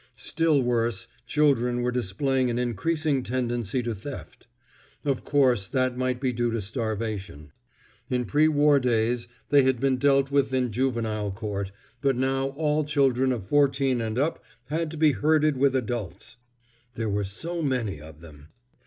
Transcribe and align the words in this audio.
Still 0.15 0.63
worse, 0.63 1.07
children 1.27 1.83
were 1.83 1.91
displaying 1.91 2.49
an 2.49 2.57
increasing 2.57 3.21
tendency 3.21 3.83
to 3.83 3.93
theft. 3.93 4.47
Of 5.05 5.23
course, 5.23 5.67
that 5.67 5.95
might 5.95 6.19
be 6.19 6.33
due 6.33 6.49
to 6.49 6.59
starvation. 6.59 7.51
In 8.09 8.25
pre 8.25 8.47
war 8.47 8.79
days 8.79 9.27
they 9.49 9.61
had 9.61 9.79
been 9.79 9.97
dealt 9.97 10.31
with 10.31 10.55
in 10.55 10.71
juvenile 10.71 11.29
court, 11.31 11.71
but 12.01 12.15
now 12.17 12.47
all 12.47 12.83
children 12.83 13.31
of 13.31 13.43
fourteen 13.43 14.01
and 14.01 14.17
up 14.17 14.43
had 14.69 14.89
to 14.89 14.97
be 14.97 15.11
herded 15.11 15.55
with 15.55 15.75
adults. 15.75 16.37
There 16.95 17.07
were 17.07 17.23
so 17.23 17.61
many 17.61 18.01
of 18.01 18.21
them. 18.21 18.47